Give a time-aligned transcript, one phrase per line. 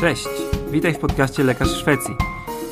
[0.00, 0.28] Cześć,
[0.70, 2.14] witaj w podcaście Lekarz Szwecji.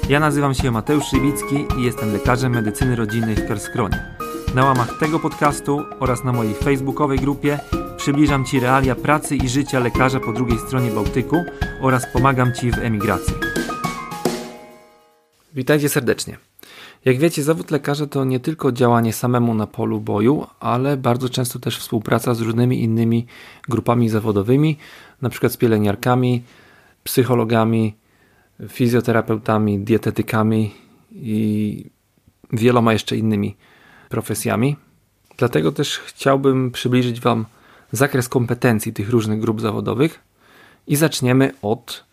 [0.08, 4.16] Ja nazywam się Mateusz Szywicki i jestem lekarzem medycyny rodzinnej w Kerskronie.
[4.54, 7.58] Na łamach tego podcastu oraz na mojej facebookowej grupie
[7.96, 11.37] przybliżam Ci realia pracy i życia lekarza po drugiej stronie Bałtyku
[11.80, 13.35] oraz pomagam Ci w emigracji.
[15.54, 16.38] Witajcie serdecznie.
[17.05, 21.59] Jak wiecie, zawód lekarza to nie tylko działanie samemu na polu boju, ale bardzo często
[21.59, 23.27] też współpraca z różnymi innymi
[23.69, 24.79] grupami zawodowymi,
[25.23, 25.48] np.
[25.48, 26.43] z pielęgniarkami,
[27.05, 27.96] psychologami,
[28.68, 30.74] fizjoterapeutami, dietetykami
[31.12, 31.90] i
[32.52, 33.56] wieloma jeszcze innymi
[34.08, 34.76] profesjami.
[35.36, 37.46] Dlatego też chciałbym przybliżyć Wam
[37.92, 40.20] zakres kompetencji tych różnych grup zawodowych
[40.86, 42.04] i zaczniemy od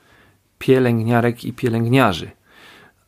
[0.59, 2.31] pielęgniarek i pielęgniarzy.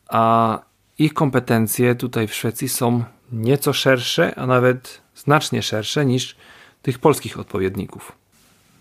[0.08, 0.58] A
[0.98, 6.36] ich kompetencje tutaj w Szwecji są nieco szersze, a nawet znacznie szersze niż
[6.82, 8.12] tych polskich odpowiedników.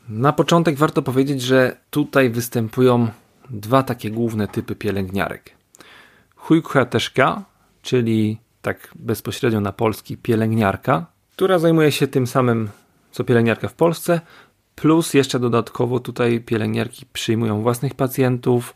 [0.10, 3.08] Na początek warto powiedzieć, że tutaj występują
[3.50, 5.52] dwa takie główne typy pielęgniarek.
[6.36, 7.44] Chujkhateszka,
[7.82, 12.70] czyli tak bezpośrednio na polski pielęgniarka, która zajmuje się tym samym
[13.12, 14.22] co pielęgniarka w Polsce,
[14.76, 18.74] plus jeszcze dodatkowo tutaj pielęgniarki przyjmują własnych pacjentów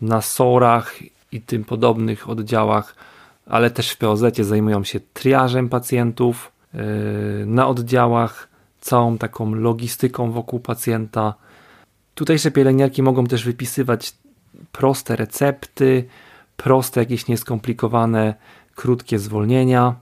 [0.00, 0.94] na sorach
[1.32, 2.96] i tym podobnych oddziałach,
[3.46, 6.80] ale też w POZ zajmują się triażem pacjentów yy,
[7.46, 8.48] na oddziałach,
[8.86, 11.34] całą taką logistyką wokół pacjenta.
[12.14, 14.14] Tutejsze pielęgniarki mogą też wypisywać
[14.72, 16.04] proste recepty,
[16.56, 18.34] proste, jakieś nieskomplikowane,
[18.74, 19.94] krótkie zwolnienia,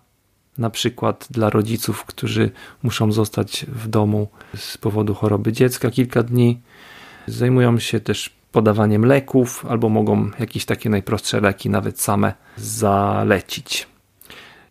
[0.58, 2.50] na przykład dla rodziców, którzy
[2.82, 6.60] muszą zostać w domu z powodu choroby dziecka kilka dni.
[7.26, 13.93] Zajmują się też podawaniem leków, albo mogą jakieś takie najprostsze leki nawet same zalecić.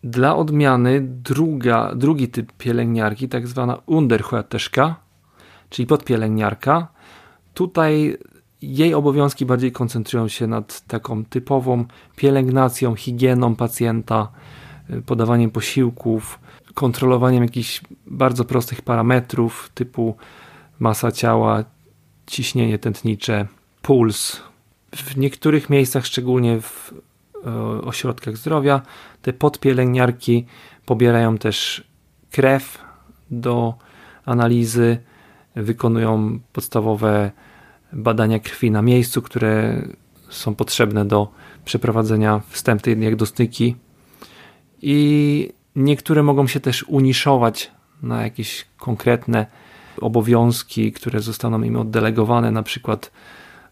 [0.04, 4.96] Dla odmiany druga, drugi typ pielęgniarki, tak zwana Undersköterska,
[5.70, 6.88] czyli podpielęgniarka,
[7.54, 8.18] tutaj
[8.62, 11.84] jej obowiązki bardziej koncentrują się nad taką typową
[12.16, 14.28] pielęgnacją, higieną pacjenta,
[15.06, 16.38] podawaniem posiłków,
[16.74, 20.16] kontrolowaniem jakichś bardzo prostych parametrów typu
[20.78, 21.64] masa ciała,
[22.26, 23.46] ciśnienie tętnicze,
[23.82, 24.40] puls.
[24.92, 26.94] W niektórych miejscach, szczególnie w
[27.84, 28.82] ośrodkach zdrowia,
[29.22, 30.46] te podpielęgniarki
[30.86, 31.84] pobierają też
[32.30, 32.78] krew
[33.30, 33.74] do
[34.24, 34.98] analizy,
[35.56, 37.30] wykonują podstawowe
[37.92, 39.82] badania krwi na miejscu, które
[40.28, 41.28] są potrzebne do
[41.64, 43.76] przeprowadzenia wstępnej diagnostyki.
[44.82, 47.70] I niektóre mogą się też uniszować
[48.02, 49.46] na jakieś konkretne
[50.00, 53.10] obowiązki, które zostaną im oddelegowane, na przykład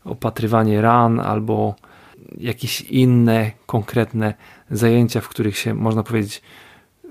[0.04, 1.75] opatrywanie ran albo
[2.38, 4.34] jakieś inne konkretne
[4.71, 6.43] zajęcia, w których się można powiedzieć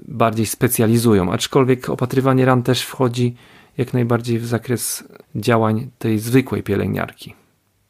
[0.07, 1.31] bardziej specjalizują.
[1.31, 3.35] Aczkolwiek opatrywanie ran też wchodzi
[3.77, 5.03] jak najbardziej w zakres
[5.35, 7.33] działań tej zwykłej pielęgniarki.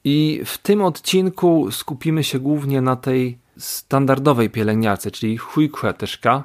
[0.03, 6.43] I w tym odcinku skupimy się głównie na tej standardowej pielęgniarce, czyli chujkheteszka.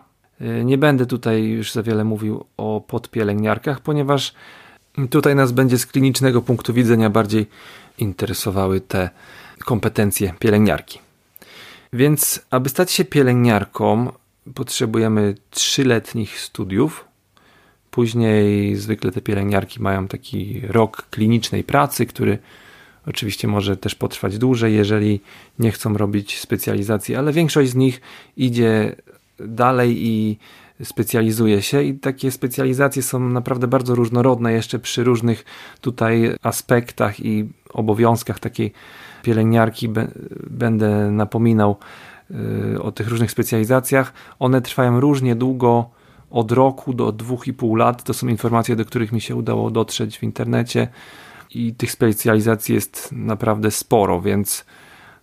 [0.65, 4.35] Nie będę tutaj już za wiele mówił o podpielęgniarkach, ponieważ
[5.11, 7.47] tutaj nas będzie z klinicznego punktu widzenia bardziej
[7.99, 9.11] interesowały te
[9.65, 10.99] kompetencje pielęgniarki.
[11.93, 14.13] Więc, aby stać się pielęgniarką,
[14.55, 17.05] potrzebujemy trzyletnich studiów.
[17.91, 22.39] Później zwykle te pielęgniarki mają taki rok klinicznej pracy, który
[23.07, 25.21] oczywiście może też potrwać dłużej, jeżeli
[25.59, 28.01] nie chcą robić specjalizacji, ale większość z nich
[28.37, 28.97] idzie
[29.39, 30.39] dalej i
[30.85, 35.45] specjalizuje się i takie specjalizacje są naprawdę bardzo różnorodne jeszcze przy różnych
[35.81, 38.73] tutaj aspektach i obowiązkach takiej
[39.27, 39.89] pielęgniarki
[40.51, 41.77] będę napominał
[42.75, 44.13] y, o tych różnych specjalizacjach.
[44.39, 45.91] One trwają różnie długo,
[46.31, 48.03] od roku do dwóch i pół lat.
[48.05, 50.89] To są informacje, do których mi się udało dotrzeć w internecie
[51.55, 54.65] i tych specjalizacji jest naprawdę sporo, więc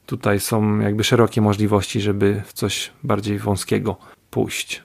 [0.05, 3.97] tutaj są jakby szerokie możliwości, żeby w coś bardziej wąskiego
[4.29, 4.83] pójść.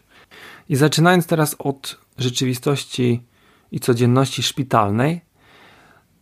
[0.69, 3.23] I zaczynając teraz od rzeczywistości
[3.73, 5.21] i codzienności szpitalnej,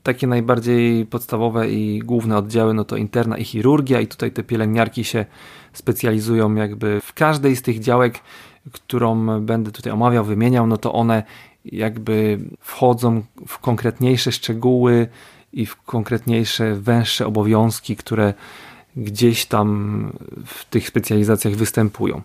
[0.06, 5.04] takie najbardziej podstawowe i główne oddziały no to interna i chirurgia i tutaj te pielęgniarki
[5.04, 5.24] się
[5.72, 8.20] specjalizują jakby w każdej z tych działek,
[8.72, 11.22] którą będę tutaj omawiał, wymieniał, no to one
[11.64, 15.08] jakby wchodzą w konkretniejsze szczegóły
[15.52, 18.34] i w konkretniejsze, węższe obowiązki, które
[18.96, 20.12] gdzieś tam
[20.46, 22.22] w tych specjalizacjach występują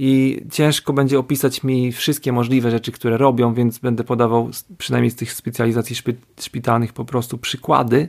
[0.00, 5.16] i ciężko będzie opisać mi wszystkie możliwe rzeczy, które robią, więc będę podawał przynajmniej z
[5.16, 5.96] tych specjalizacji
[6.40, 8.08] szpitalnych po prostu przykłady.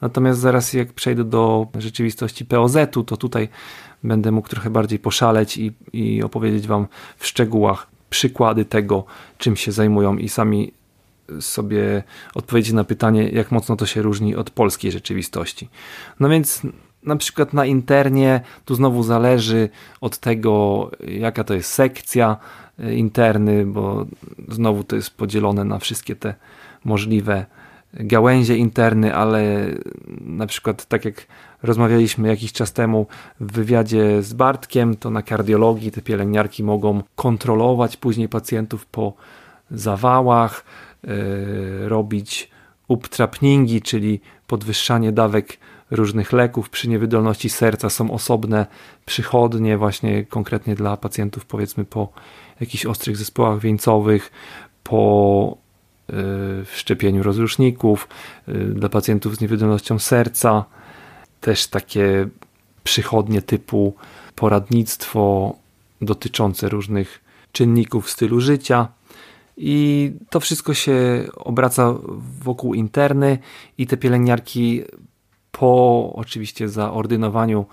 [0.00, 3.48] Natomiast zaraz jak przejdę do rzeczywistości POZ-u, to tutaj
[4.04, 6.86] będę mógł trochę bardziej poszaleć i, i opowiedzieć Wam
[7.16, 9.04] w szczegółach przykłady tego,
[9.38, 10.72] czym się zajmują i sami
[11.40, 12.02] sobie
[12.34, 15.68] odpowiedzieć na pytanie, jak mocno to się różni od polskiej rzeczywistości.
[16.20, 16.62] No więc
[17.02, 19.68] na przykład na internie tu znowu zależy
[20.00, 22.36] od tego, jaka to jest sekcja
[22.78, 24.06] e, interny, bo
[24.48, 26.34] znowu to jest podzielone na wszystkie te
[26.84, 27.46] możliwe
[27.94, 29.66] gałęzie interny, ale
[30.20, 31.26] na przykład tak jak
[31.62, 33.06] rozmawialiśmy jakiś czas temu
[33.40, 39.12] w wywiadzie z Bartkiem, to na kardiologii te pielęgniarki mogą kontrolować później pacjentów po
[39.70, 40.64] zawałach,
[41.04, 42.50] yy, robić
[42.88, 45.58] uptrapningi, czyli podwyższanie dawek
[45.90, 47.90] różnych leków przy niewydolności serca.
[47.90, 48.66] Są osobne
[49.06, 52.12] przychodnie właśnie konkretnie dla pacjentów powiedzmy po
[52.60, 54.32] jakichś ostrych zespołach wieńcowych,
[54.84, 55.56] po
[56.64, 58.08] w szczepieniu rozruszników,
[58.48, 60.64] y, dla pacjentów z niewydolnością serca,
[61.40, 62.28] też takie
[62.84, 63.94] przychodnie typu
[64.34, 65.54] poradnictwo
[66.00, 67.20] dotyczące różnych
[67.52, 68.88] czynników stylu życia.
[69.56, 71.94] I to wszystko się obraca
[72.42, 73.38] wokół interny,
[73.78, 74.82] i te pielęgniarki
[75.58, 77.66] po oczywiście zaordynowaniu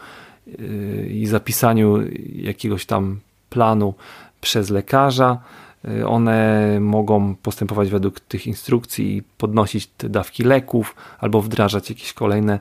[0.47, 1.99] y, i zapisaniu
[2.35, 3.19] jakiegoś tam
[3.49, 3.93] planu
[4.41, 5.39] przez lekarza
[5.87, 12.13] Y, one mogą postępować według tych instrukcji i podnosić te dawki leków albo wdrażać jakieś
[12.13, 12.59] kolejne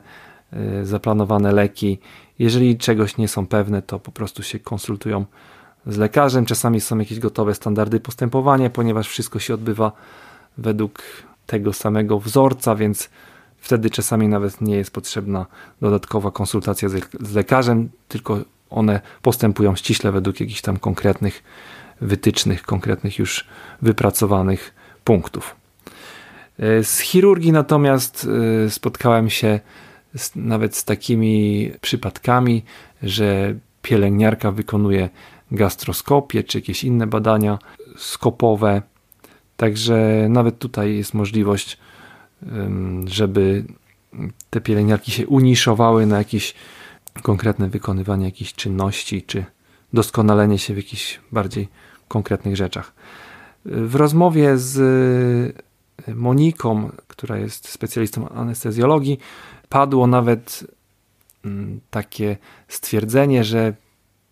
[0.53, 1.99] y, zaplanowane leki.
[2.39, 5.25] Jeżeli czegoś nie są pewne, to po prostu się konsultują
[5.85, 6.45] z lekarzem.
[6.45, 9.91] Czasami są jakieś gotowe standardy postępowania, ponieważ wszystko się odbywa
[10.57, 11.03] według
[11.45, 13.09] tego samego wzorca, więc
[13.63, 15.45] wtedy czasami nawet nie jest potrzebna
[15.81, 16.89] dodatkowa konsultacja
[17.19, 18.39] z lekarzem, tylko
[18.69, 21.43] one postępują ściśle według jakichś tam konkretnych
[22.01, 23.45] wytycznych, konkretnych już
[23.81, 24.73] wypracowanych
[25.03, 25.55] punktów.
[26.59, 28.27] E, z chirurgii natomiast
[28.65, 29.59] e, spotkałem się
[30.15, 32.63] z, nawet z takimi przypadkami,
[33.03, 35.09] że pielęgniarka wykonuje
[35.51, 37.59] gastroskopię czy jakieś inne badania
[37.97, 38.81] skopowe.
[39.57, 41.77] Także nawet tutaj jest możliwość,
[43.05, 43.63] żeby
[44.49, 46.53] te pielęgniarki się uniszowały na jakieś
[47.21, 49.45] konkretne wykonywanie jakichś czynności czy
[49.93, 51.67] doskonalenie się w jakichś bardziej
[52.07, 52.93] konkretnych rzeczach.
[53.65, 55.55] W rozmowie z
[56.07, 59.19] Moniką, która jest specjalistą anestezjologii,
[59.69, 60.67] padło nawet
[61.45, 62.37] mm, takie
[62.67, 63.73] stwierdzenie, że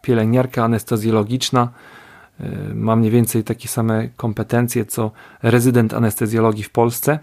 [0.02, 1.70] pielęgniarka anestezjologiczna
[2.40, 5.12] y, ma mniej więcej takie same kompetencje co
[5.44, 7.20] rezydent anestezjologii w Polsce.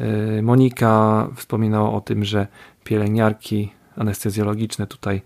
[0.00, 2.46] Y, Monika wspominała o tym, że
[2.84, 5.22] pielęgniarki anestezjologiczne tutaj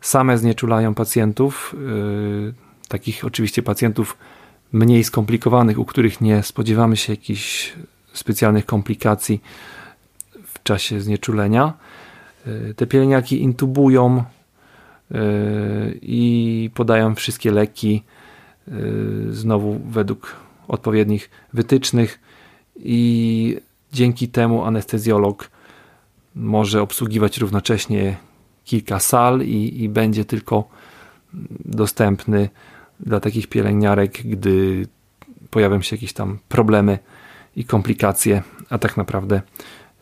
[0.00, 2.54] same znieczulają pacjentów, yy,
[2.88, 4.16] takich oczywiście pacjentów
[4.72, 7.74] mniej skomplikowanych, u których nie spodziewamy się jakichś
[8.12, 9.42] specjalnych komplikacji
[10.44, 11.72] w czasie znieczulenia.
[12.46, 14.24] Yy, te pielęgniarki intubują
[16.02, 18.02] i podają wszystkie leki
[19.30, 20.36] znowu według
[20.68, 22.20] odpowiednich wytycznych
[22.76, 23.60] i
[23.92, 25.50] dzięki temu anestezjolog
[26.34, 28.16] może obsługiwać równocześnie
[28.64, 30.68] kilka sal i, i będzie tylko
[31.64, 32.48] dostępny
[33.00, 34.86] dla takich pielęgniarek, gdy
[35.50, 36.98] pojawią się jakieś tam problemy
[37.56, 39.42] i komplikacje, a tak naprawdę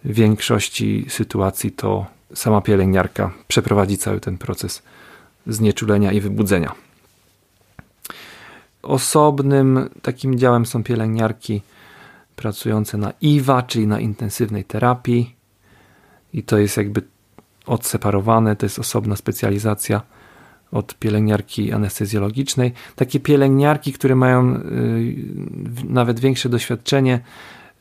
[0.04, 4.82] w większości sytuacji to sama pielęgniarka przeprowadzi cały ten proces
[5.46, 6.72] znieczulenia i wybudzenia.
[8.82, 11.62] Osobnym takim działem są pielęgniarki
[12.36, 15.36] pracujące na IWA, czyli na intensywnej terapii.
[16.32, 17.02] I to jest jakby
[17.66, 20.02] odseparowane, to jest osobna specjalizacja
[20.72, 22.72] od pielęgniarki anestezjologicznej.
[22.96, 24.60] Takie pielęgniarki, które mają y,
[25.84, 27.20] nawet większe doświadczenie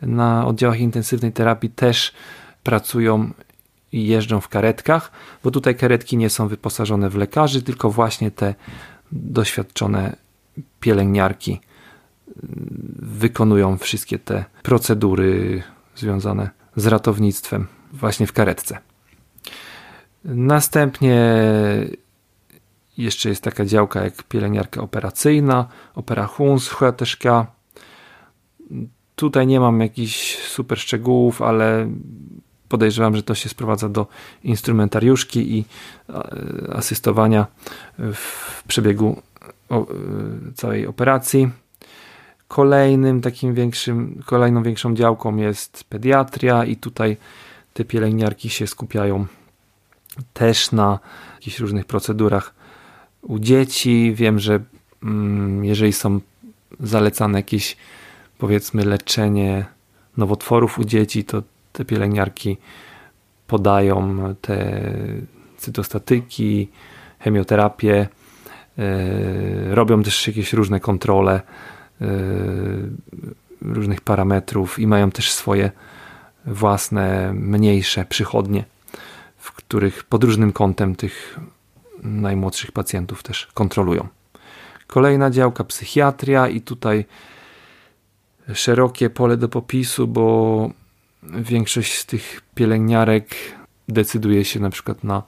[0.01, 2.13] na oddziałach intensywnej terapii, też
[2.63, 3.31] pracują
[3.91, 5.11] i jeżdżą w karetkach,
[5.43, 8.55] bo tutaj karetki nie są wyposażone w lekarzy, tylko właśnie te
[9.11, 10.15] doświadczone
[10.79, 11.59] pielęgniarki
[12.99, 15.63] wykonują wszystkie te procedury
[15.95, 18.77] związane z ratownictwem właśnie w karetce.
[20.25, 21.41] Następnie
[22.97, 27.47] jeszcze jest taka działka jak pielęgniarka operacyjna, operationssköterska.
[29.15, 31.89] Tutaj nie mam jakichś super szczegółów, ale
[32.69, 34.07] podejrzewam, że to się sprowadza do
[34.43, 35.65] instrumentariuszki i
[36.73, 37.47] asystowania
[37.97, 39.21] w przebiegu
[40.55, 41.49] całej operacji.
[42.47, 47.17] Kolejnym takim większym, kolejną większą działką jest pediatria i tutaj
[47.73, 49.25] te pielęgniarki się skupiają
[50.33, 50.99] też na
[51.33, 52.53] jakichś różnych procedurach
[53.21, 54.13] u dzieci.
[54.15, 54.59] Wiem, że
[55.03, 56.19] mm, jeżeli są
[56.79, 57.77] zalecane jakieś
[58.37, 59.65] powiedzmy leczenie
[60.17, 62.57] nowotworów u dzieci, to te pielęgniarki
[63.47, 64.81] podają te
[65.57, 66.69] cytostatyki,
[67.19, 68.07] chemioterapię,
[68.77, 71.41] yy, robią też jakieś różne kontrole
[73.61, 75.71] różnych parametrów i mają też swoje
[76.45, 78.63] własne, mniejsze przychodnie,
[79.37, 81.39] w których pod różnym kątem tych
[82.03, 84.07] najmłodszych pacjentów też kontrolują.
[84.87, 87.05] Kolejna działka psychiatria i tutaj
[88.53, 90.69] szerokie pole do popisu, bo
[91.23, 93.35] większość z tych pielęgniarek
[93.89, 95.23] decyduje się na przykład na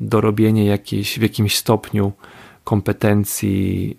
[0.00, 2.12] dorobienie jakiejś, w jakimś stopniu
[2.64, 3.96] kompetencji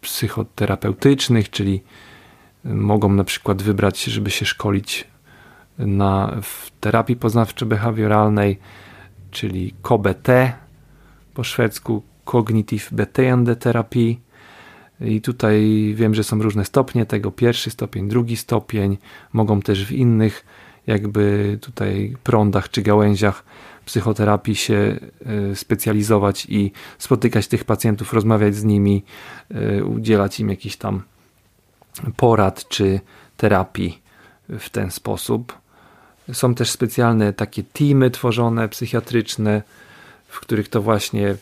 [0.00, 1.82] psychoterapeutycznych, czyli
[2.64, 5.04] mogą na przykład wybrać, żeby się szkolić
[5.78, 8.56] na, w terapii poznawczo-behawioralnej,
[9.30, 10.52] czyli KBT
[11.34, 14.16] po szwedzku Cognitive Beteende Therapy.
[15.00, 18.98] I tutaj wiem, że są różne stopnie tego, pierwszy stopień, drugi stopień,
[19.32, 20.44] mogą też w innych
[20.86, 23.44] jakby tutaj prądach czy gałęziach
[23.86, 24.98] psychoterapii się
[25.52, 29.04] e, specjalizować i spotykać tych pacjentów, rozmawiać z nimi,
[29.50, 31.02] e, udzielać im jakichś tam
[32.16, 33.00] porad czy
[33.36, 34.02] terapii
[34.48, 35.58] w ten sposób.
[36.32, 39.62] Są też specjalne takie teamy tworzone psychiatryczne,
[40.28, 41.36] w których to właśnie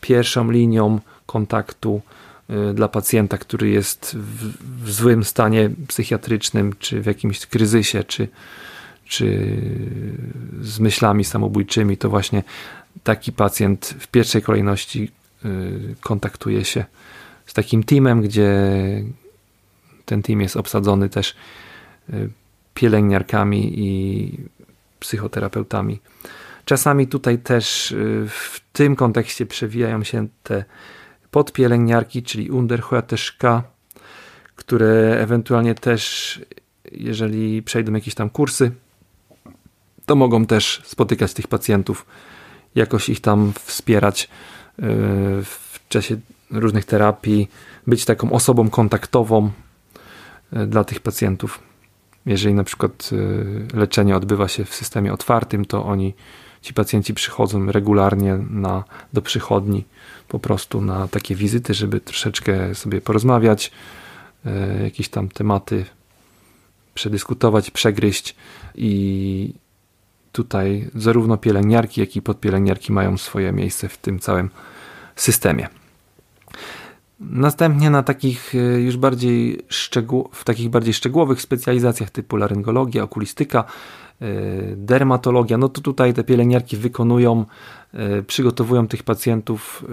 [0.00, 2.00] pierwszą linią kontaktu
[2.70, 8.28] y, dla pacjenta, który jest w, w, złym stanie psychiatrycznym, czy w jakimś kryzysie, czy,
[9.06, 9.56] czy
[10.60, 12.42] z myślami samobójczymi, to właśnie
[13.04, 15.10] taki pacjent w pierwszej kolejności
[15.44, 16.84] y, kontaktuje się
[17.46, 18.50] z takim teamem, gdzie
[20.04, 21.34] ten team jest obsadzony też
[22.10, 22.30] y,
[22.74, 24.38] pielęgniarkami i
[25.00, 26.00] psychoterapeutami.
[26.64, 30.64] Czasami tutaj też y, w tym kontekście przewijają się te
[31.30, 33.62] podpielęgniarki, czyli Undersköterska,
[34.56, 36.40] które ewentualnie też,
[36.92, 38.72] jeżeli przejdą jakieś tam kursy,
[40.06, 42.06] to mogą też spotykać tych pacjentów,
[42.74, 44.82] jakoś ich tam wspierać y,
[45.44, 46.16] w czasie
[46.50, 47.48] różnych terapii,
[47.86, 49.50] być taką osobą kontaktową
[50.52, 51.58] y, dla tych pacjentów.
[52.26, 53.10] Jeżeli na przykład
[53.74, 56.14] leczenie odbywa się w systemie otwartym, to oni
[56.62, 59.84] ci pacjenci przychodzą regularnie na, do przychodni
[60.28, 63.72] po prostu na takie wizyty, żeby troszeczkę sobie porozmawiać,
[64.46, 65.84] e, jakieś tam tematy
[66.94, 68.36] przedyskutować, przegryźć
[68.74, 69.54] i
[70.36, 74.50] tutaj zarówno pielęgniarki, jak i podpielęgniarki mają swoje miejsce w tym całym
[75.16, 75.68] systemie.
[77.20, 79.60] Następnie na takich e, już bardziej
[80.32, 84.26] w takich bardziej szczegółowych specjalizacjach typu laryngologia, okulistyka, e,
[84.76, 87.44] dermatologia, no to tutaj te pielęgniarki wykonują,
[87.94, 89.84] e, przygotowują tych pacjentów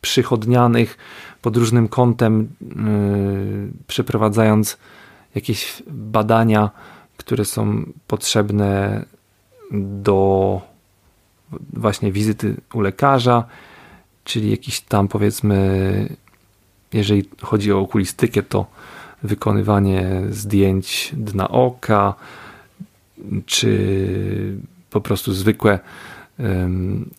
[0.00, 0.98] przychodnianych
[1.42, 2.48] pod różnym kątem,
[3.86, 4.78] przeprowadzając
[5.34, 6.70] jakieś badania,
[7.16, 9.04] które są potrzebne
[9.70, 10.60] do
[11.72, 13.44] właśnie wizyty u lekarza,
[14.24, 16.08] czyli jakiś tam powiedzmy
[16.92, 18.66] jeżeli chodzi o okulistykę, to
[19.22, 22.14] wykonywanie zdjęć dna oka,
[23.46, 24.58] czy
[24.90, 25.78] po prostu zwykłe
[26.38, 27.10] um,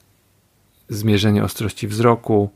[0.90, 2.50] zmierzenie ostrości wzroku,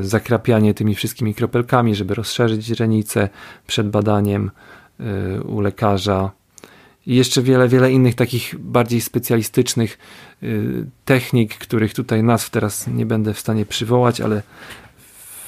[0.00, 3.28] zakrapianie tymi wszystkimi kropelkami, żeby rozszerzyć źrenicę
[3.66, 4.50] przed badaniem
[5.00, 6.30] y, u lekarza.
[7.06, 9.98] I jeszcze wiele, wiele innych takich bardziej specjalistycznych
[10.42, 14.42] y, technik, których tutaj nazw teraz nie będę w stanie przywołać, ale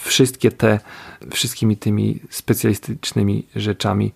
[0.01, 0.81] wszystkie te,
[1.31, 4.13] wszystkimi tymi specjalistycznymi rzeczami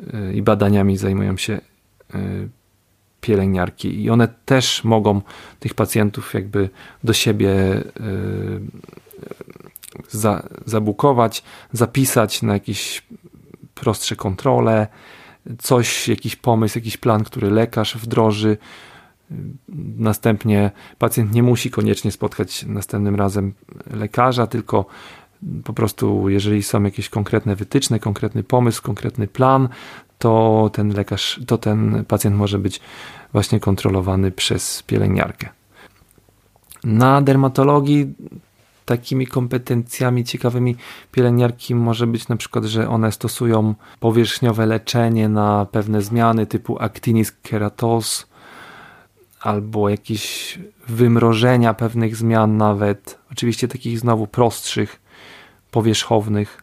[0.00, 1.60] y, i badaniami zajmują się
[2.14, 2.48] y,
[3.20, 4.02] pielęgniarki.
[4.02, 5.20] I one też mogą
[5.60, 6.70] tych pacjentów jakby
[7.04, 7.54] do siebie
[10.10, 13.02] za, zabukować, zapisać na jakieś
[13.74, 14.86] prostsze kontrole,
[15.58, 18.56] coś, jakiś pomysł, jakiś plan, który lekarz wdroży,
[19.98, 23.54] Następnie pacjent nie musi koniecznie spotkać następnym razem
[23.90, 24.86] lekarza, tylko
[25.64, 29.68] po prostu, jeżeli są jakieś konkretne wytyczne, konkretny pomysł, konkretny plan,
[30.18, 32.80] to ten lekarz, to ten pacjent może być
[33.32, 35.48] właśnie kontrolowany przez pielęgniarkę.
[36.84, 38.14] Na dermatologii
[38.96, 40.76] takimi kompetencjami ciekawymi
[41.12, 47.32] pielęgniarki może być na przykład, że one stosują powierzchniowe leczenie na pewne zmiany typu actinis
[47.42, 48.26] keratos,
[49.40, 50.58] albo jakieś
[50.88, 55.00] wymrożenia pewnych zmian nawet, oczywiście takich znowu prostszych,
[55.70, 56.62] powierzchownych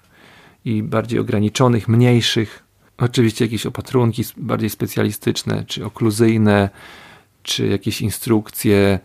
[0.65, 2.63] i bardziej ograniczonych, mniejszych.
[2.98, 6.69] Oczywiście jakieś opatrunki bardziej specjalistyczne, czy okluzyjne,
[7.43, 9.00] czy jakieś instrukcje,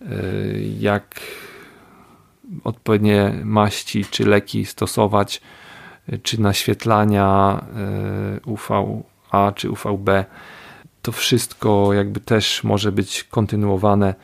[0.00, 0.06] e,
[0.80, 1.20] jak
[2.64, 5.40] odpowiednie maści czy leki stosować,
[6.22, 10.10] czy naświetlania e, UVA czy UVB
[11.02, 14.14] to wszystko jakby też może być kontynuowane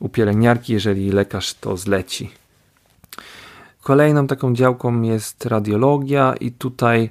[0.00, 2.30] u pielęgniarki, jeżeli lekarz to zleci.
[3.82, 7.10] Kolejną taką działką jest radiologia i tutaj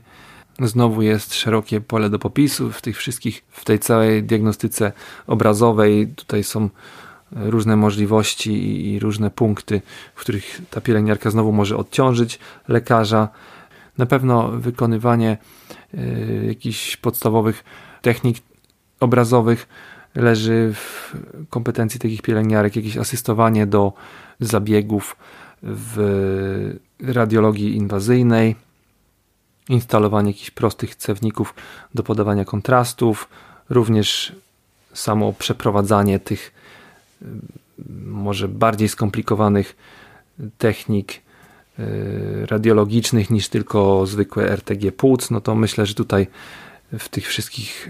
[0.60, 4.91] Znowu jest szerokie pole do popisu w tych wszystkich, w tej całej diagnostyce
[5.27, 6.07] obrazowej.
[6.07, 6.69] Tutaj są
[7.32, 9.82] różne możliwości i różne punkty,
[10.15, 13.29] w których ta pielęgniarka znowu może odciążyć lekarza.
[13.98, 15.38] Na pewno wykonywanie
[15.94, 17.63] y, jakichś podstawowych
[18.01, 18.38] technik
[19.00, 19.67] obrazowych
[20.15, 21.13] leży w
[21.50, 23.94] kompetencji takich pielęgniarek, jakieś asystowanie do
[24.39, 25.17] zabiegów
[25.63, 28.55] w radiologii inwazyjnej,
[29.70, 31.53] instalowanie jakichś prostych cewników
[31.96, 33.29] do podawania kontrastów,
[33.70, 34.36] również
[34.94, 36.51] samo przeprowadzanie tych
[38.05, 39.75] może bardziej skomplikowanych
[40.58, 41.22] technik
[41.79, 46.27] y, radiologicznych niż tylko zwykłe RTG płuc, no to myślę, że tutaj
[47.00, 47.89] w tych wszystkich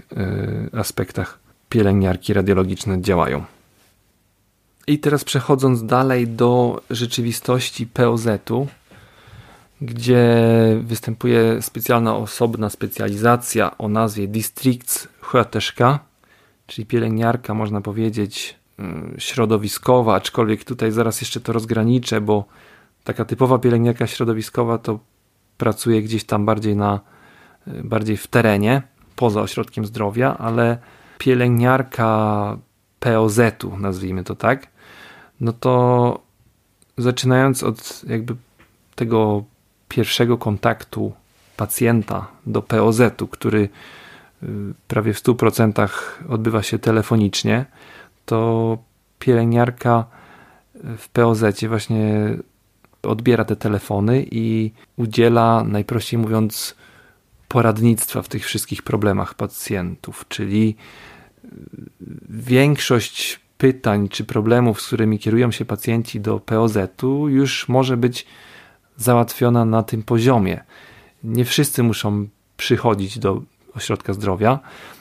[0.72, 1.38] y, aspektach
[1.68, 3.44] pielęgniarki radiologiczne działają.
[4.86, 8.66] I teraz przechodząc dalej do rzeczywistości POZ-u,
[9.80, 10.26] gdzie
[10.82, 15.98] występuje specjalna osobna specjalizacja o nazwie Distriktssköterska,
[16.66, 18.56] czyli pielęgniarka, można powiedzieć,
[19.18, 22.44] środowiskowa, aczkolwiek tutaj zaraz jeszcze to rozgraniczę, bo
[23.04, 24.98] taka typowa pielęgniarka środowiskowa to
[25.58, 27.00] pracuje gdzieś tam bardziej na
[27.66, 28.82] bardziej w terenie,
[29.16, 30.78] poza ośrodkiem zdrowia, ale
[31.18, 32.58] pielęgniarka
[33.00, 34.66] POZ-u, nazwijmy to tak,
[35.40, 36.20] no to
[36.98, 38.36] zaczynając od jakby
[38.94, 39.44] tego
[39.88, 41.12] pierwszego kontaktu
[41.56, 43.68] pacjenta do POZ-u, który
[44.42, 44.48] y,
[44.88, 45.88] prawie w 100%
[46.28, 47.64] odbywa się telefonicznie,
[48.26, 48.78] to
[49.18, 50.04] pielęgniarka
[50.98, 52.36] w POZ właśnie
[53.02, 56.74] odbiera te telefony i udziela, najprościej mówiąc,
[57.48, 60.76] poradnictwa w tych wszystkich problemach pacjentów, czyli
[62.28, 68.26] większość pytań czy problemów, z którymi kierują się pacjenci do POZ-u, już może być
[68.96, 70.64] załatwiona na tym poziomie.
[71.24, 73.42] Nie wszyscy muszą przychodzić do
[73.74, 74.58] ośrodka zdrowia.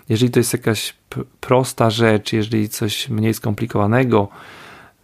[0.10, 0.94] Jeżeli to jest jakaś
[1.40, 4.28] prosta rzecz, jeżeli coś mniej skomplikowanego,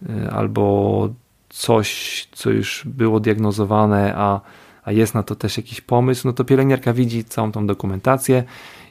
[0.02, 1.08] y, albo
[1.48, 4.40] coś, co już było diagnozowane, a
[4.84, 8.44] a jest na to też jakiś pomysł, no to pielęgniarka widzi całą tą dokumentację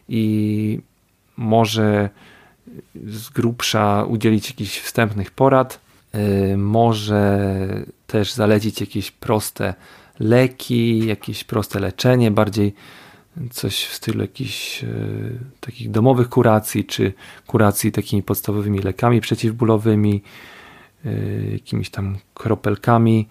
[0.09, 0.79] i
[1.37, 2.09] może
[3.05, 5.79] z grubsza udzielić jakichś wstępnych porad,
[6.15, 7.49] y, może
[8.07, 9.73] też zalecić jakieś proste
[10.19, 12.73] leki, jakieś proste leczenie, bardziej
[13.51, 17.13] coś w stylu jakichś y, takich domowych kuracji, czy
[17.47, 20.23] kuracji takimi podstawowymi lekami przeciwbólowymi,
[21.05, 23.27] y, jakimiś tam kropelkami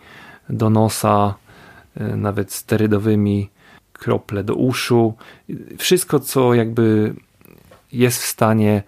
[0.49, 1.35] do nosa,
[1.97, 3.51] E, nawet sterydowymi,
[3.93, 5.15] krople do uszu.
[5.79, 7.15] Wszystko, co jakby
[7.93, 8.83] jest w stanie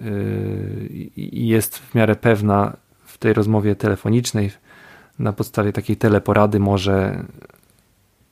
[0.00, 0.02] e,
[1.16, 4.50] i jest w miarę pewna w tej rozmowie telefonicznej,
[5.18, 7.24] na podstawie takiej teleporady może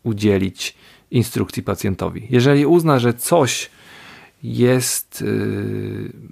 [0.02, 0.76] udzielić
[1.12, 2.26] instrukcji pacjentowi.
[2.30, 3.70] Jeżeli uzna, że coś
[4.42, 5.26] jest e,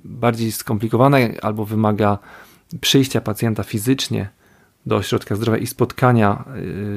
[0.04, 2.18] bardziej skomplikowane albo wymaga
[2.80, 4.28] przyjścia pacjenta fizycznie
[4.86, 6.44] do ośrodka zdrowia i spotkania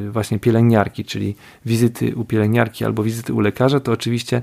[0.07, 4.41] y, właśnie pielęgniarki, czyli wizyty u pielęgniarki albo wizyty u lekarza, to oczywiście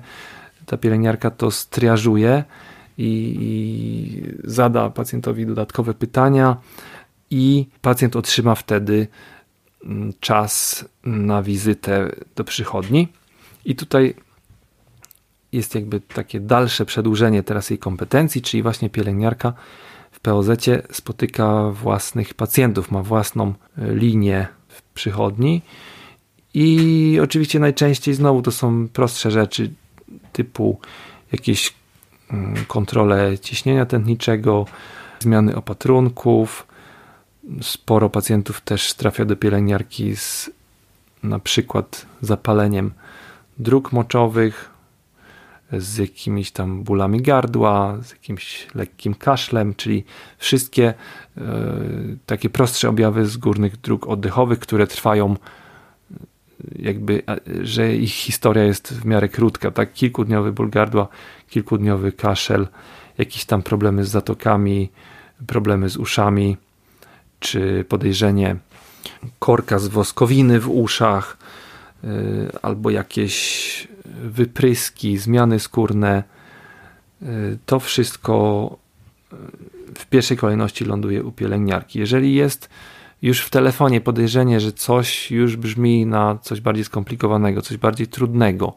[0.67, 2.45] ta pielęgniarka to striażuje
[2.99, 6.57] i, i zada pacjentowi dodatkowe pytania
[7.31, 9.07] i pacjent otrzyma wtedy
[9.85, 13.09] mm, czas na wizytę do przychodni.
[13.65, 14.15] I tutaj
[15.53, 19.53] jest jakby takie dalsze przedłużenie teraz jej kompetencji, czyli właśnie pielęgniarka
[20.11, 20.49] w POZ
[20.93, 25.63] spotyka własnych pacjentów, ma własną e, linię w przychodni
[26.55, 29.71] i oczywiście najczęściej znowu to są prostsze rzeczy
[30.33, 30.81] typu
[31.33, 31.75] jakieś
[32.31, 34.67] mm, kontrole ciśnienia tętniczego,
[35.21, 36.67] zmiany opatrunków.
[37.63, 40.51] Sporo pacjentów też trafia do pielęgniarki z
[41.23, 42.93] na przykład zapaleniem
[43.61, 44.71] dróg moczowych,
[45.73, 50.05] z jakimiś tam bólami gardła, z jakimś lekkim kaszlem, czyli
[50.39, 50.95] wszystkie
[51.37, 51.43] e,
[52.27, 55.37] takie prostsze objawy z górnych dróg oddechowych, które trwają e,
[56.79, 57.23] jakby,
[57.63, 59.93] że ich historia jest w miarę krótka, tak?
[59.93, 61.09] Kilkudniowy ból gardła,
[61.49, 62.69] kilkudniowy kaszel,
[63.19, 64.91] jakieś tam problemy z zatokami,
[65.47, 66.57] problemy z uszami,
[67.41, 68.57] czy podejrzenie
[69.39, 71.60] korka z woskowiny w uszach, e,
[72.63, 73.89] albo jakieś
[74.25, 76.25] wypryski, zmiany skórne,
[77.23, 78.77] y, to wszystko
[79.33, 79.37] y,
[79.99, 81.99] w pierwszej kolejności ląduje u pielęgniarki.
[81.99, 82.69] Jeżeli jest
[83.23, 88.75] już w telefonie podejrzenie, że coś już brzmi na coś bardziej skomplikowanego, coś bardziej trudnego,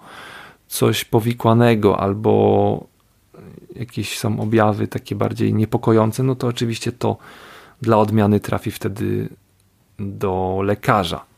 [0.68, 2.88] coś powikłanego albo
[3.76, 7.18] jakieś są objawy takie bardziej niepokojące, no to oczywiście to
[7.82, 9.30] dla odmiany trafi wtedy
[10.00, 11.33] do lekarza.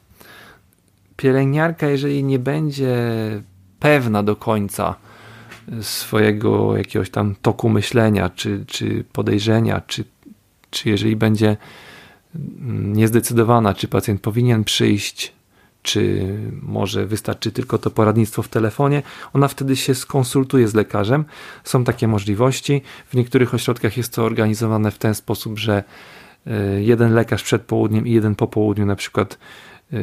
[1.17, 2.97] Pielęgniarka, jeżeli nie będzie
[3.79, 4.95] pewna do końca
[5.81, 10.03] swojego jakiegoś tam toku myślenia, czy, czy podejrzenia, czy,
[10.69, 11.57] czy jeżeli będzie
[12.69, 15.33] niezdecydowana, czy pacjent powinien przyjść,
[15.81, 16.27] czy
[16.61, 21.25] może wystarczy tylko to poradnictwo w telefonie, ona wtedy się skonsultuje z lekarzem.
[21.63, 22.81] Są takie możliwości.
[23.07, 25.83] W niektórych ośrodkach jest to organizowane w ten sposób, że
[26.47, 29.37] e, jeden lekarz przed południem i jeden po południu na przykład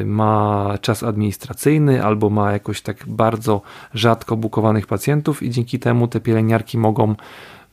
[0.05, 3.61] ma czas administracyjny albo ma jakoś tak bardzo
[3.93, 7.15] rzadko bukowanych pacjentów i dzięki temu te pielęgniarki mogą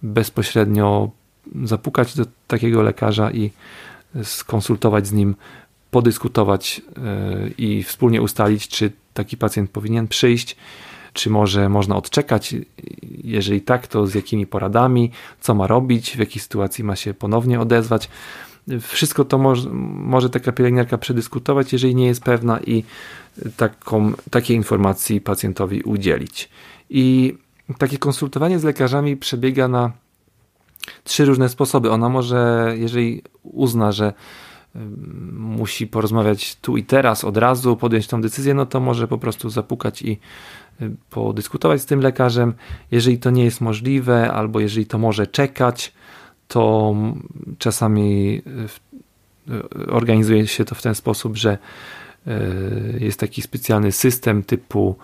[0.03, 1.11] bezpośrednio
[1.65, 3.51] zapukać do takiego lekarza i
[4.23, 5.35] skonsultować z nim,
[5.91, 10.57] podyskutować e, i wspólnie ustalić, czy taki pacjent powinien przyjść,
[11.13, 12.55] czy może można odczekać.
[13.25, 17.61] Jeżeli tak, to z jakimi poradami, co ma robić, w jakiej sytuacji ma się ponownie
[17.61, 18.09] odezwać.
[18.81, 22.85] Wszystko to może, może taka pielęgniarka przedyskutować, jeżeli nie jest pewna i
[23.57, 26.49] taką, takiej informacji pacjentowi udzielić.
[26.91, 27.37] I
[27.79, 29.93] takie konsultowanie z lekarzami przebiega na
[31.05, 31.91] trzy różne sposoby.
[31.91, 34.13] Ona może, jeżeli uzna, że
[35.33, 39.51] musi porozmawiać tu i teraz, od razu, podjąć tą decyzję, no to może po prostu
[39.51, 40.19] zapukać i
[40.83, 42.55] y, podyskutować z tym lekarzem.
[42.91, 45.93] Jeżeli to nie jest możliwe, albo jeżeli to może czekać,
[46.51, 46.95] to
[47.59, 48.43] czasami
[49.49, 51.59] y, organizuje się to w ten sposób, że
[52.99, 54.97] jest taki specjalny system typu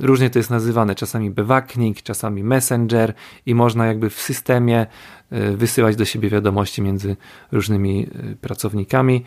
[0.00, 3.14] Różnie to jest nazywane, czasami bewaknik, czasami messenger
[3.46, 4.86] i można jakby w systemie
[5.30, 7.16] e, wysyłać do siebie wiadomości między
[7.52, 9.24] różnymi e, pracownikami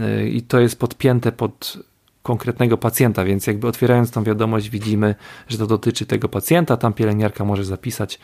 [0.00, 1.78] e, i to jest podpięte pod
[2.22, 5.14] konkretnego pacjenta, więc jakby otwierając tą wiadomość widzimy,
[5.48, 8.18] że to dotyczy tego pacjenta, tam pielęgniarka może zapisać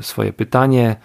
[0.00, 0.96] swoje pytanie,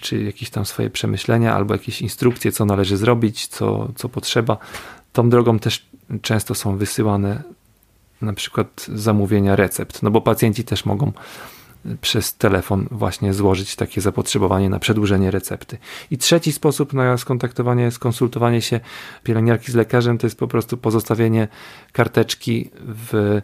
[0.00, 4.58] czy jakieś tam swoje przemyślenia, albo jakieś instrukcje, co należy zrobić, co, co potrzeba.
[5.12, 5.86] Tą drogą też
[6.22, 7.42] często są wysyłane
[8.22, 11.12] na przykład zamówienia recept, no bo pacjenci też mogą
[12.00, 15.78] przez telefon właśnie złożyć takie zapotrzebowanie na przedłużenie recepty.
[16.10, 18.80] I trzeci sposób na skontaktowanie, skonsultowanie się
[19.22, 21.48] pielęgniarki z lekarzem to jest po prostu pozostawienie
[21.92, 23.40] karteczki w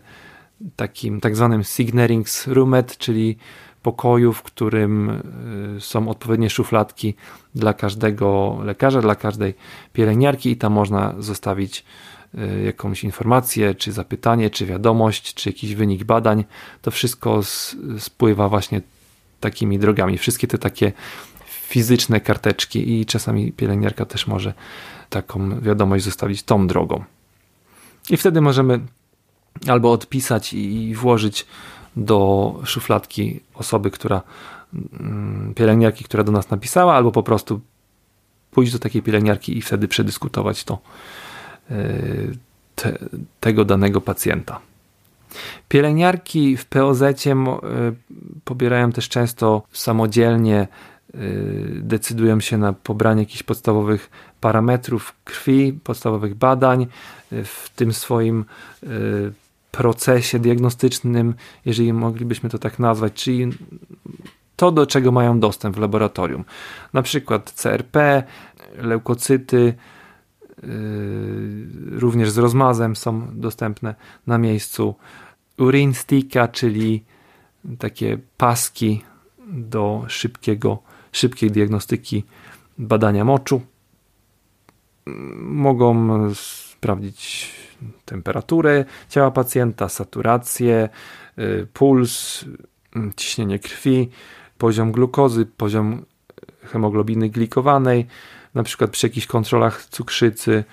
[0.76, 3.36] takim tak zwanym Signering Roomet, czyli
[3.86, 5.10] pokoju, w którym
[5.76, 7.14] y, są odpowiednie szufladki
[7.54, 9.54] dla każdego lekarza, dla każdej
[9.92, 11.84] pielęgniarki i tam można zostawić
[12.38, 16.44] Y, jakąś informację, czy zapytanie, czy wiadomość, czy jakiś wynik badań,
[16.82, 17.40] to wszystko
[17.98, 18.80] spływa właśnie
[19.40, 20.18] takimi drogami.
[20.18, 20.92] Wszystkie te takie
[21.46, 24.54] fizyczne karteczki i czasami pielęgniarka też może
[25.10, 27.04] taką wiadomość zostawić tą drogą.
[28.10, 28.80] I wtedy możemy
[29.68, 31.46] albo odpisać i włożyć
[31.96, 34.22] do szufladki osoby, która
[34.74, 37.60] mm, pielęgniarki, która do nas napisała, albo po prostu
[38.50, 40.78] pójść do takiej pielęgniarki i wtedy przedyskutować to
[42.74, 42.98] te,
[43.40, 44.60] tego danego pacjenta.
[45.68, 47.34] Pielęgniarki w POZ e,
[48.44, 50.68] pobierają też często samodzielnie, e,
[51.74, 56.82] decydują się na pobranie jakichś podstawowych parametrów krwi, podstawowych badań
[57.32, 58.44] e, w tym swoim
[59.76, 61.34] procesie diagnostycznym,
[61.64, 63.50] jeżeli moglibyśmy to tak nazwać, czyli
[64.56, 66.44] to, do czego mają dostęp w laboratorium.
[66.92, 68.22] Na przykład CRP,
[68.78, 69.74] leukocyty,
[70.62, 73.94] Yy, również z rozmazem są dostępne
[74.26, 74.94] na miejscu.
[75.58, 77.04] Urin sticka, czyli
[77.78, 79.02] takie paski
[79.46, 80.78] do szybkiego,
[81.12, 82.24] szybkiej diagnostyki
[82.78, 83.60] badania moczu.
[85.36, 87.52] Mogą sprawdzić
[88.04, 90.88] temperaturę ciała pacjenta, saturację,
[91.36, 92.44] yy, puls,
[93.16, 94.10] ciśnienie krwi,
[94.58, 96.04] poziom glukozy, poziom
[96.62, 98.06] hemoglobiny glikowanej,
[98.54, 100.64] na przykład przy jakichś kontrolach cukrzycy.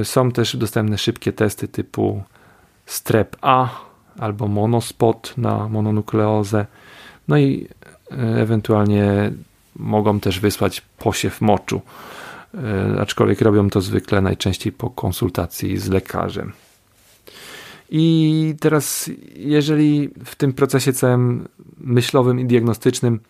[0.00, 2.22] Y, są też dostępne szybkie testy typu
[2.86, 3.68] strep A
[4.18, 6.66] albo monospot na mononukleozę.
[7.28, 7.68] No i
[8.12, 9.32] y, ewentualnie
[9.76, 11.80] mogą też wysłać posiew moczu, y,
[13.00, 16.52] aczkolwiek robią to zwykle najczęściej po konsultacji z lekarzem.
[17.90, 23.20] I teraz, jeżeli w tym procesie całym myślowym i diagnostycznym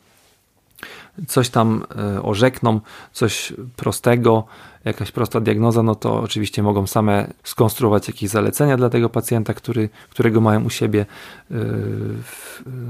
[1.29, 2.81] coś tam e, orzekną,
[3.13, 4.45] coś prostego,
[4.85, 9.89] jakaś prosta diagnoza, no to oczywiście mogą same skonstruować jakieś zalecenia dla tego pacjenta, który,
[10.11, 11.07] którego mają u siebie
[11.51, 11.55] e,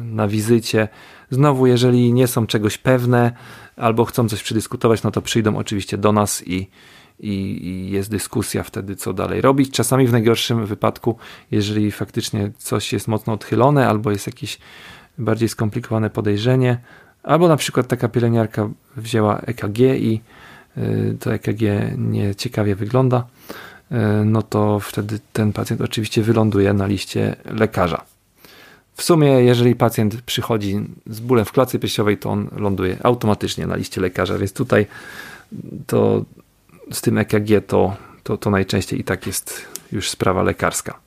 [0.04, 0.88] na wizycie.
[1.30, 3.32] Znowu, jeżeli nie są czegoś pewne
[3.76, 6.68] albo chcą coś przedyskutować, no to przyjdą oczywiście do nas i,
[7.20, 7.30] i,
[7.66, 9.70] i, jest dyskusja wtedy, co dalej robić.
[9.70, 11.16] Czasami w najgorszym wypadku,
[11.50, 14.58] jeżeli faktycznie coś jest mocno odchylone albo jest jakieś
[15.18, 16.78] bardziej skomplikowane podejrzenie,
[17.22, 20.20] Albo na przykład taka pielęgniarka wzięła EKG i y,
[21.20, 21.62] to EKG
[21.98, 23.26] nieciekawie wygląda,
[23.92, 28.04] y, no to wtedy ten pacjent oczywiście wyląduje na liście lekarza.
[28.94, 33.76] w sumie, jeżeli pacjent przychodzi z bólem w klatce piersiowej, to on ląduje automatycznie na
[33.76, 34.86] liście lekarza, więc tutaj
[35.86, 36.24] to
[36.92, 40.98] z tym EKG to, to, to najczęściej i tak jest już sprawa lekarska.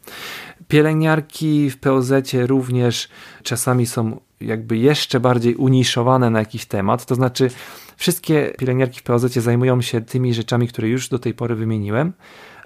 [0.67, 2.11] Pielęgniarki w POZ
[2.45, 3.09] również
[3.43, 7.49] czasami są jakby jeszcze bardziej uniszowane na jakiś temat, to znaczy
[7.97, 12.13] wszystkie pielęgniarki w POZ zajmują się tymi rzeczami, które już do tej pory wymieniłem,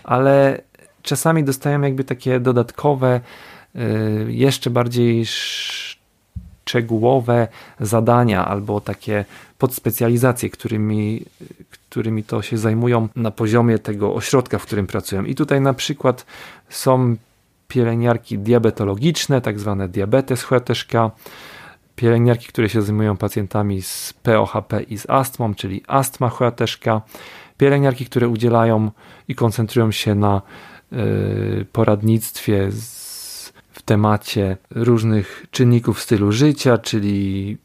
[0.03, 0.61] ale
[1.01, 3.21] czasami dostają jakby takie dodatkowe,
[3.75, 3.79] y,
[4.29, 5.25] jeszcze bardziej
[6.69, 7.47] szczegółowe
[7.79, 9.25] zadania albo takie
[9.57, 11.25] podspecjalizacje, którymi,
[11.89, 15.23] którymi to się zajmują na poziomie tego ośrodka, w którym pracują.
[15.25, 16.25] I tutaj na przykład
[16.69, 17.15] są
[17.67, 21.11] pielęgniarki diabetologiczne, tak zwane diabetes chłeteszka,
[21.99, 27.01] pielęgniarki, które się zajmują pacjentami z POHP i z astmą, czyli astma chłeteszka,
[27.57, 28.91] pielęgniarki, które udzielają
[29.27, 30.41] i koncentrują się na
[30.93, 37.57] y, poradnictwie z, w temacie różnych czynników stylu życia, czyli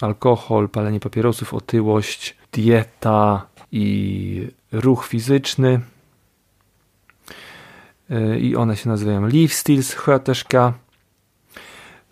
[0.00, 5.80] alkohol, palenie papierosów, otyłość, dieta i ruch fizyczny.
[8.10, 10.72] Y, I one się nazywają Lifestyles Chłeteszka.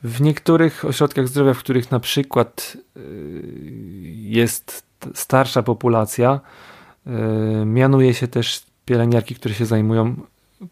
[0.06, 3.00] W niektórych ośrodkach zdrowia, w których na przykład y,
[4.14, 6.40] jest starsza populacja,
[7.06, 7.10] y,
[7.66, 10.16] mianuje się też pielęgniarki, które się zajmują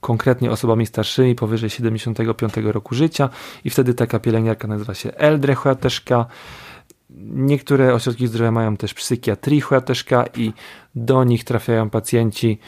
[0.00, 3.28] konkretnie osobami starszymi powyżej 75 roku życia
[3.64, 6.26] i wtedy taka pielęgniarka nazywa się Eldrechłateszka.
[7.20, 10.52] Niektóre ośrodki zdrowia mają też psychiatrichłateszka i
[10.94, 12.58] do nich trafiają pacjenci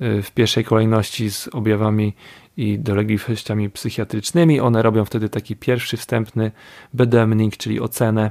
[0.00, 2.14] y, w pierwszej kolejności z objawami
[2.60, 4.60] i dolegliwościami psychiatrycznymi.
[4.60, 6.50] One robią wtedy taki pierwszy wstępny
[6.94, 8.30] bedemning, czyli ocenę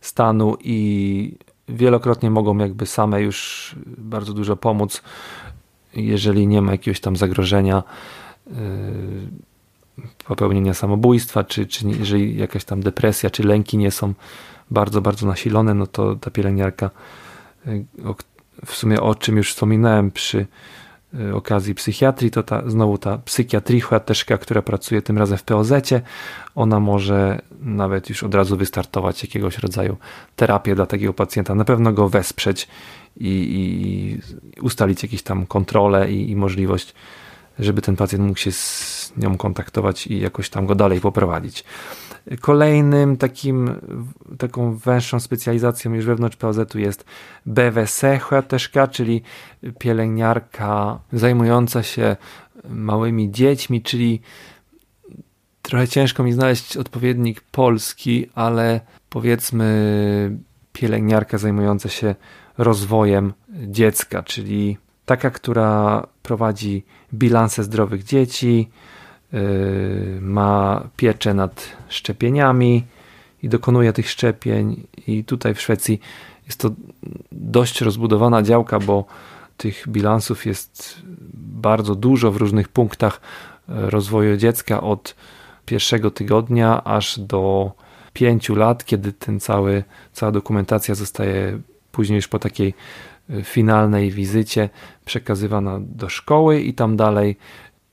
[0.00, 1.34] stanu i
[1.68, 5.02] wielokrotnie mogą jakby same już bardzo dużo pomóc,
[5.94, 7.82] jeżeli nie ma jakiegoś tam zagrożenia
[8.46, 8.54] yy,
[10.24, 14.14] popełnienia samobójstwa, czy, czy jeżeli jakaś tam depresja, czy lęki nie są
[14.70, 16.90] bardzo, bardzo nasilone, no to ta pielęgniarka,
[17.66, 17.84] yy,
[18.66, 20.46] w sumie o czym już wspominałem przy Y,
[21.34, 25.72] okazji psychiatrii, to ta, znowu ta psychiatricha teszka, która pracuje tym razem w POZ,
[26.54, 29.96] ona może nawet już od razu wystartować jakiegoś rodzaju
[30.36, 32.68] terapię dla takiego pacjenta, na pewno go wesprzeć
[33.16, 34.20] i,
[34.56, 36.94] i ustalić jakieś tam kontrolę i, i możliwość,
[37.58, 41.64] żeby ten pacjent mógł się z nią kontaktować i jakoś tam go dalej poprowadzić.
[42.40, 43.70] Kolejnym takim,
[44.38, 47.04] taką węższą specjalizacją już wewnątrz POZ-u jest
[47.46, 49.22] BWC chłateszka, czyli
[49.78, 52.16] pielęgniarka zajmująca się
[52.68, 54.20] małymi dziećmi, czyli
[55.62, 58.80] trochę ciężko mi znaleźć odpowiednik polski, ale
[59.10, 60.38] powiedzmy
[60.72, 62.14] pielęgniarka zajmująca się
[62.58, 63.32] rozwojem
[63.66, 68.68] dziecka, czyli taka, która prowadzi bilanse zdrowych dzieci,
[70.20, 72.84] ma pieczę nad szczepieniami
[73.42, 74.86] i dokonuje tych szczepień.
[75.06, 76.00] I tutaj w Szwecji
[76.46, 76.70] jest to
[77.32, 79.04] dość rozbudowana działka, bo
[79.56, 81.02] tych bilansów jest
[81.34, 83.20] bardzo dużo w różnych punktach
[83.68, 85.14] rozwoju dziecka od
[85.66, 87.72] pierwszego tygodnia aż do
[88.12, 91.58] pięciu lat, kiedy ten cały, cała dokumentacja zostaje
[91.92, 92.74] później już po takiej
[93.42, 94.68] finalnej wizycie
[95.04, 97.36] przekazywana do szkoły i tam dalej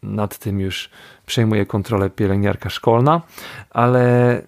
[0.03, 0.89] nad tym już
[1.25, 3.21] przejmuje kontrolę pielęgniarka szkolna,
[3.69, 4.41] ale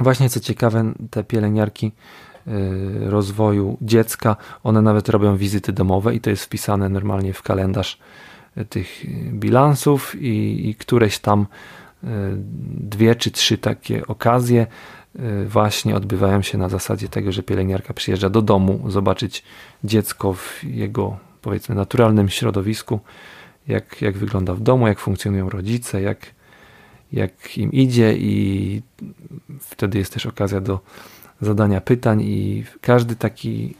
[0.00, 1.92] właśnie co ciekawe, te pielęgniarki
[2.46, 7.98] y, rozwoju dziecka, one nawet robią wizyty domowe i to jest wpisane normalnie w kalendarz
[8.58, 11.46] y, tych bilansów i, i któreś tam
[12.04, 12.06] y,
[12.80, 14.66] dwie czy trzy takie okazje
[15.46, 19.42] właśnie odbywają się na zasadzie tego, że pielęgniarka przyjeżdża do domu zobaczyć
[19.84, 23.00] dziecko w jego powiedzmy naturalnym środowisku
[23.68, 26.26] jak, jak wygląda w domu, jak funkcjonują rodzice, jak,
[27.12, 28.82] jak im idzie, i
[29.60, 30.80] wtedy jest też okazja do
[31.40, 33.74] zadania pytań, i każdy taki,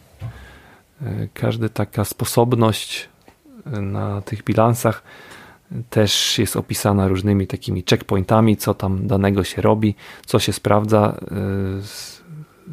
[1.02, 3.08] e, każda taka sposobność
[3.66, 5.02] e, na tych bilansach
[5.90, 9.94] też jest opisana różnymi takimi checkpointami, co tam danego się robi,
[10.26, 12.23] co się sprawdza e,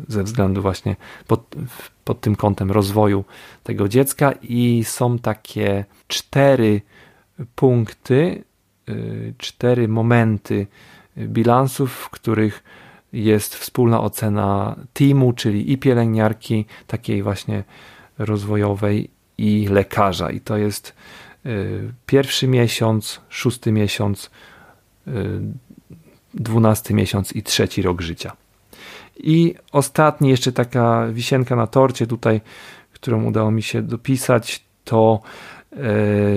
[0.08, 0.96] ze względu właśnie
[1.28, 1.56] pod,
[2.04, 3.26] pod tym kątem rozwoju
[3.64, 6.82] tego dziecka i są takie cztery
[7.56, 8.44] punkty,
[8.90, 10.68] y, cztery momenty
[11.18, 12.64] bilansów, w których
[13.14, 17.64] jest wspólna ocena teamu, czyli i pielęgniarki, takiej właśnie
[18.18, 19.10] rozwojowej,
[19.42, 20.32] i lekarza.
[20.32, 20.94] I to jest
[21.46, 24.32] y, pierwszy miesiąc, szósty miesiąc,
[25.08, 25.12] y,
[26.34, 28.36] dwunasty miesiąc i trzeci rok życia.
[29.24, 32.42] I ostatni, jeszcze taka wisienka na torcie tutaj,
[32.94, 35.22] którą udało mi się dopisać, to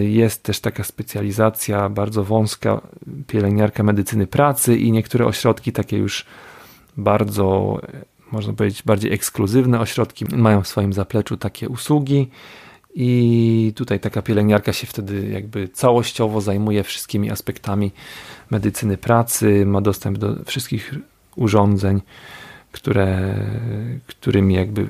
[0.01, 2.81] Jest też taka specjalizacja bardzo wąska,
[3.27, 6.25] pielęgniarka medycyny pracy i niektóre ośrodki takie już
[6.97, 7.79] bardzo,
[8.33, 12.29] można powiedzieć, bardziej ekskluzywne ośrodki mają w swoim zapleczu takie usługi.
[12.97, 17.92] I tutaj taka pielęgniarka się wtedy jakby całościowo zajmuje wszystkimi aspektami
[18.51, 20.94] medycyny pracy, ma dostęp do wszystkich
[21.37, 22.03] urządzeń,
[22.74, 23.34] które,
[24.06, 24.87] którymi jakby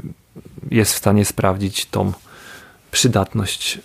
[0.70, 2.12] jest w stanie sprawdzić tą
[2.90, 3.78] przydatność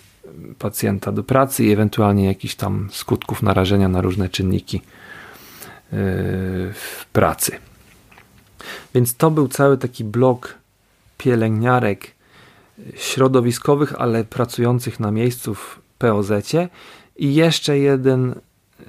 [0.58, 4.82] pacjenta do pracy i ewentualnie jakichś tam skutków narażenia na różne czynniki yy,
[6.72, 7.52] w pracy.
[8.94, 10.54] Więc to był cały taki blok
[11.18, 12.10] pielęgniarek
[12.96, 16.32] środowiskowych, ale pracujących na miejscu w POZ
[17.16, 18.34] i jeszcze jeden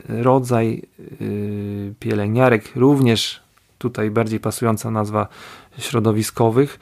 [0.08, 0.82] rodzaj
[1.19, 3.41] yy, pielęgniarek, również
[3.82, 5.28] tutaj bardziej pasująca nazwa
[5.78, 6.80] środowiskowych,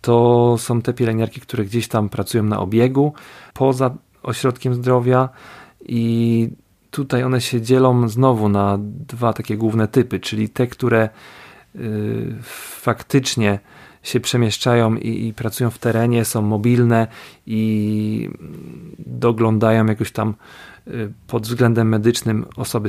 [0.00, 3.12] to są te pielęgniarki, które gdzieś tam pracują na obiegu
[3.54, 5.28] poza ośrodkiem zdrowia
[5.86, 6.48] i
[6.90, 11.08] tutaj one się dzielą znowu na dwa takie główne typy, czyli te, które
[11.74, 12.36] yy,
[12.82, 13.58] faktycznie
[14.02, 17.06] się przemieszczają i, i, pracują w terenie, są mobilne
[17.46, 18.28] i
[18.98, 20.73] doglądają jakoś tam y,
[21.26, 22.88] pod względem medycznym osoby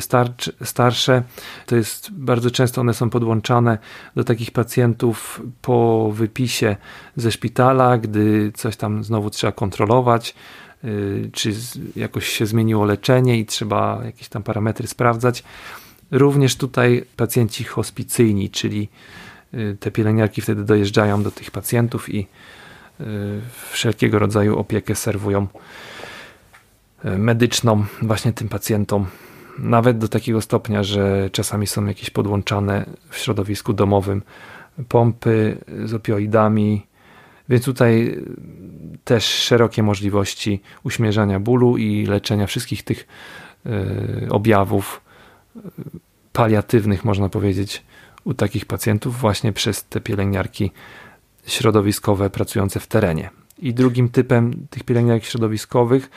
[0.63, 1.23] starsze.
[1.65, 3.77] To jest bardzo często one są podłączane
[4.15, 6.75] do takich pacjentów po wypisie
[7.15, 10.35] ze szpitala, gdy coś tam znowu trzeba kontrolować,
[10.83, 11.53] y, czy
[11.95, 15.43] jakoś się zmieniło leczenie i trzeba jakieś tam parametry sprawdzać.
[16.11, 18.89] Również tutaj pacjenci hospicyjni, czyli
[19.55, 22.19] Y, te pielęgniarki wtedy dojeżdżają do tych pacjentów i
[23.01, 23.05] y,
[23.71, 25.47] wszelkiego rodzaju opiekę serwują y,
[27.17, 29.05] medyczną właśnie tym pacjentom.
[29.59, 34.21] Nawet do takiego stopnia, że czasami są jakieś podłączane w środowisku domowym
[34.87, 36.87] pompy z opioidami,
[37.49, 38.19] więc tutaj
[39.03, 43.07] też szerokie możliwości uśmierzania bólu i leczenia wszystkich tych
[44.29, 45.01] objawów
[46.33, 47.83] paliatywnych, można powiedzieć,
[48.23, 50.71] u takich pacjentów właśnie przez te pielęgniarki
[51.47, 53.29] środowiskowe pracujące w terenie.
[53.59, 56.09] I drugim typem tych pielęgniarek środowiskowych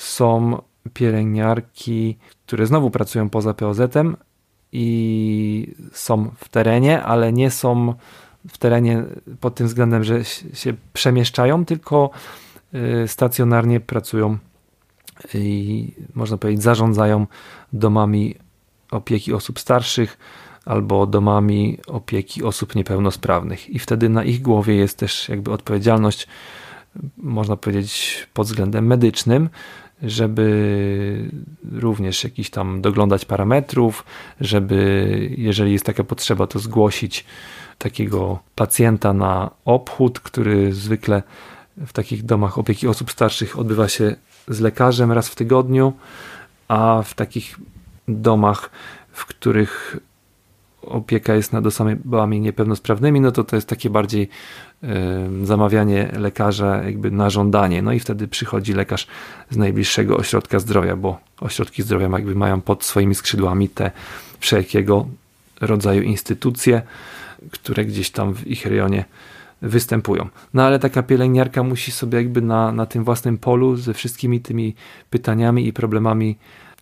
[0.00, 0.62] są
[0.94, 4.16] pielęgniarki, które znowu pracują poza POZ-em
[4.72, 7.94] i są w terenie, ale nie są
[8.48, 9.04] w terenie
[9.40, 12.10] pod tym względem, że się przemieszczają, tylko
[13.04, 14.38] y, stacjonarnie pracują
[15.34, 17.26] i można powiedzieć zarządzają
[17.72, 18.34] domami
[18.90, 20.18] opieki osób starszych,
[20.64, 23.70] albo domami opieki osób niepełnosprawnych.
[23.70, 26.26] I wtedy na ich głowie jest też jakby odpowiedzialność,
[27.16, 29.48] można powiedzieć, pod względem medycznym,
[30.02, 31.30] żeby
[31.72, 34.04] również jakiś tam doglądać parametrów,
[34.40, 37.24] żeby jeżeli jest taka potrzeba, to zgłosić
[37.78, 41.22] takiego pacjenta na obchód, który zwykle
[41.76, 44.16] w takich domach opieki osób starszych odbywa się
[44.48, 45.92] z lekarzem raz w tygodniu,
[46.68, 47.56] a w takich
[48.08, 48.70] domach,
[49.12, 49.96] w których
[50.82, 54.28] opieka jest nad osobami niepełnosprawnymi, no to to jest takie bardziej
[55.44, 57.82] zamawianie lekarza jakby na żądanie.
[57.82, 59.06] No i wtedy przychodzi lekarz
[59.50, 63.90] z najbliższego ośrodka zdrowia, bo ośrodki zdrowia jakby mają pod swoimi skrzydłami te
[64.38, 65.06] wszelkiego
[65.60, 66.82] rodzaju instytucje,
[67.50, 69.04] które gdzieś tam w ich rejonie
[69.62, 70.28] występują.
[70.54, 74.74] No ale taka pielęgniarka musi sobie jakby na, na tym własnym polu ze wszystkimi tymi
[75.10, 76.36] pytaniami i problemami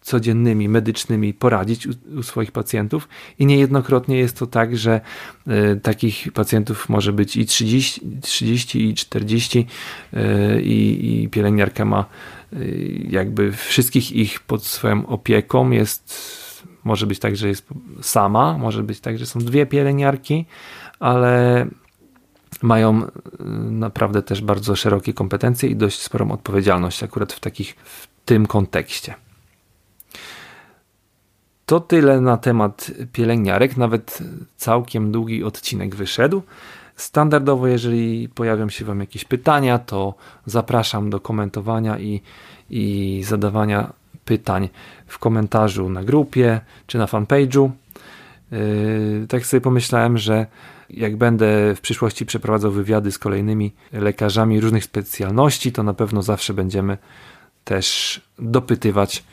[0.08, 5.00] codziennymi, medycznymi poradzić u, u, swoich pacjentów i niejednokrotnie jest to tak, że
[5.48, 9.66] y, takich pacjentów może być i 30, 30 i 40
[10.14, 12.04] y, i pielęgniarka ma
[12.52, 16.38] y, jakby wszystkich ich pod swoją opieką, jest
[16.84, 17.66] może być tak, że jest
[18.02, 20.46] sama, może być tak, że są dwie pielęgniarki,
[21.00, 21.66] ale
[22.62, 23.02] mają
[23.70, 29.14] naprawdę też bardzo szerokie kompetencje i dość sporą odpowiedzialność akurat w takich w tym kontekście.
[31.68, 33.76] To tyle na temat pielęgniarek.
[33.76, 34.18] Nawet
[34.56, 36.42] całkiem długi odcinek wyszedł.
[36.96, 40.14] Standardowo, jeżeli pojawią się Wam jakieś pytania, to
[40.46, 42.22] zapraszam do komentowania i,
[42.70, 43.92] i zadawania
[44.24, 44.68] pytań
[45.06, 47.70] w komentarzu na grupie czy na fanpage'u.
[48.52, 50.46] Yy, tak sobie pomyślałem, że
[50.90, 56.54] jak będę w przyszłości przeprowadzał wywiady z kolejnymi lekarzami różnych specjalności, to na pewno zawsze
[56.54, 56.98] będziemy
[57.64, 59.24] też dopytywać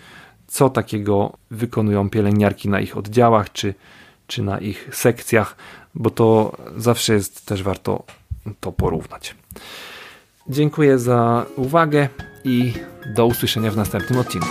[0.56, 3.74] co takiego wykonują pielęgniarki na ich oddziałach czy,
[4.28, 5.56] czy na ich sekcjach,
[5.96, 8.04] bo to zawsze jest też warto
[8.60, 9.36] to porównać.
[10.50, 12.10] Dziękuję za uwagę
[12.44, 12.74] i
[13.16, 14.48] do usłyszenia w następnym odcinku.